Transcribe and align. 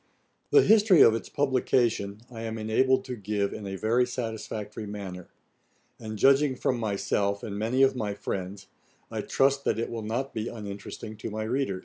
The 0.49 0.63
history 0.63 1.01
of 1.01 1.13
its 1.13 1.29
publication 1.29 2.21
I 2.31 2.41
am 2.41 2.57
enabled 2.57 3.05
to 3.05 3.15
give 3.15 3.53
in 3.53 3.67
a 3.67 3.75
very 3.75 4.07
satisfactory 4.07 4.87
manner; 4.87 5.27
and 5.99 6.17
judging 6.17 6.55
from 6.55 6.79
myself, 6.79 7.43
and 7.43 7.55
many 7.55 7.83
of 7.83 7.95
my 7.95 8.15
friends, 8.15 8.65
I 9.11 9.21
trust 9.21 9.63
that 9.65 9.77
it 9.77 9.91
will 9.91 10.01
not 10.01 10.33
be 10.33 10.47
uninteresting 10.49 11.17
to 11.17 11.29
my 11.29 11.43
readers. 11.43 11.79